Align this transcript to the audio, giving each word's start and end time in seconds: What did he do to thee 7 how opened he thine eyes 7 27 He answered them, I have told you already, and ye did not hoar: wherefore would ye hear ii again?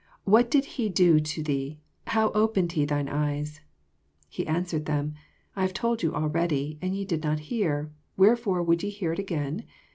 What 0.23 0.49
did 0.49 0.65
he 0.65 0.89
do 0.89 1.19
to 1.19 1.43
thee 1.43 1.77
7 2.07 2.13
how 2.17 2.31
opened 2.31 2.71
he 2.71 2.85
thine 2.85 3.07
eyes 3.07 3.61
7 4.31 4.45
27 4.45 4.45
He 4.47 4.47
answered 4.47 4.85
them, 4.87 5.13
I 5.55 5.61
have 5.61 5.75
told 5.75 6.01
you 6.01 6.15
already, 6.15 6.79
and 6.81 6.95
ye 6.95 7.05
did 7.05 7.21
not 7.21 7.51
hoar: 7.51 7.91
wherefore 8.17 8.63
would 8.63 8.81
ye 8.81 8.89
hear 8.89 9.13
ii 9.13 9.19
again? 9.21 9.63